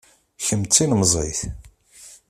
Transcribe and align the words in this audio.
Kemm 0.45 0.61
d 0.63 0.69
tilemẓit 0.73 1.39